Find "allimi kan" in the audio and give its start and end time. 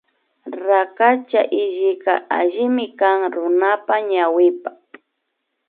2.37-3.19